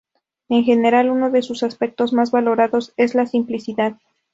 [0.49, 3.97] En general, uno de sus aspectos más valorados es la simplicidad.